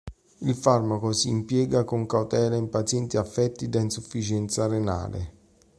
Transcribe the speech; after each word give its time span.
Il 0.39 0.55
farmaco 0.55 1.11
si 1.11 1.29
impiega 1.29 1.83
con 1.83 2.07
cautela 2.07 2.55
in 2.55 2.69
pazienti 2.69 3.17
affetti 3.17 3.69
da 3.69 3.79
insufficienza 3.81 4.65
renale. 4.65 5.33